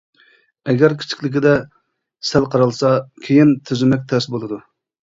ئەگەر 0.71 0.95
كىچىكلىكىدە 1.01 1.53
سەل 2.31 2.49
قارالسا 2.57 2.95
كېيىن 3.29 3.57
تۈزىمەك 3.71 4.13
تەس 4.15 4.35
بولىدۇ. 4.37 4.63